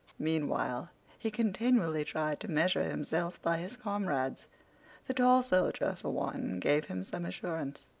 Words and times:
Meanwhile, 0.17 0.89
he 1.19 1.29
continually 1.29 2.03
tried 2.03 2.39
to 2.39 2.47
measure 2.49 2.81
himself 2.81 3.39
by 3.43 3.57
his 3.57 3.77
comrades. 3.77 4.47
The 5.05 5.13
tall 5.13 5.43
soldier, 5.43 5.93
for 5.95 6.09
one, 6.09 6.59
gave 6.59 6.85
him 6.85 7.03
some 7.03 7.23
assurance. 7.23 7.85